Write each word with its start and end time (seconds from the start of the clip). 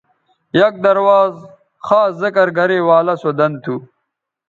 یک 0.61 0.73
درواز 0.85 1.33
خاص 1.85 2.11
ذکر 2.23 2.47
گرےوالوں 2.57 3.17
سو 3.21 3.29
دن 3.37 3.51
تھو 3.63 3.75